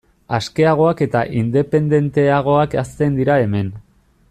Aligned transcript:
Askeagoak 0.35 1.03
eta 1.07 1.21
independenteagoak 1.41 2.75
hazten 2.85 3.21
dira 3.21 3.37
hemen. 3.45 3.71